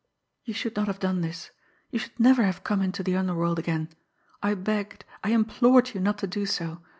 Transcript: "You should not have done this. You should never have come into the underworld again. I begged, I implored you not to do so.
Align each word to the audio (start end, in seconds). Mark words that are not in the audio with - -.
"You 0.45 0.55
should 0.55 0.75
not 0.75 0.87
have 0.87 0.97
done 0.97 1.21
this. 1.21 1.51
You 1.91 1.99
should 1.99 2.19
never 2.19 2.41
have 2.43 2.63
come 2.63 2.81
into 2.81 3.03
the 3.03 3.15
underworld 3.15 3.59
again. 3.59 3.89
I 4.41 4.55
begged, 4.55 5.05
I 5.23 5.29
implored 5.29 5.93
you 5.93 6.01
not 6.01 6.17
to 6.25 6.25
do 6.25 6.47
so. 6.47 6.81